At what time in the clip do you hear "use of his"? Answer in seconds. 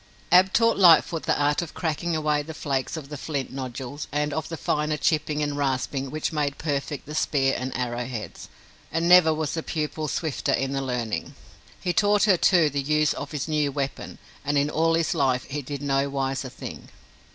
12.81-13.47